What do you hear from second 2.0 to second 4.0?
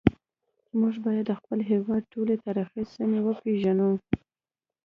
ټولې تاریخي سیمې وپیژنو